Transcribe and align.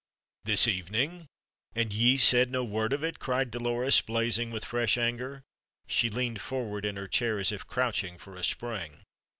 "This 0.45 0.67
evening! 0.67 1.27
And 1.75 1.93
ye 1.93 2.17
said 2.17 2.49
no 2.49 2.63
word 2.63 2.91
of 2.91 3.03
it?" 3.03 3.19
cried 3.19 3.51
Dolores, 3.51 4.01
blazing 4.01 4.49
with 4.49 4.65
fresh 4.65 4.97
anger. 4.97 5.43
She 5.85 6.09
leaned 6.09 6.41
forward 6.41 6.85
in 6.85 6.95
her 6.95 7.07
chair 7.07 7.37
as 7.37 7.51
if 7.51 7.67
crouching 7.67 8.17
for 8.17 8.33
a 8.35 8.43
spring. 8.43 9.03